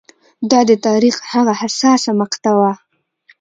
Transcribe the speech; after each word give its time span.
دا 0.51 0.59
د 0.69 0.71
تاریخ 0.87 1.15
هغه 1.31 1.53
حساسه 1.61 2.11
مقطعه 2.21 2.55
وه 2.59 2.71